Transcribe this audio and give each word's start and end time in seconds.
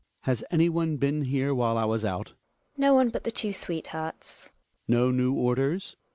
Has 0.21 0.43
anyone 0.49 0.97
been 0.97 1.25
here 1.25 1.53
while 1.53 1.77
I 1.77 1.85
was 1.85 2.03
out? 2.03 2.29
Gina. 2.73 2.87
No 2.87 2.93
one 2.95 3.09
but 3.09 3.23
the 3.23 3.29
two 3.29 3.53
sweethearts. 3.53 4.47
Hjalmar. 4.87 4.87
No 4.87 5.11
new 5.11 5.33
orders 5.35 5.95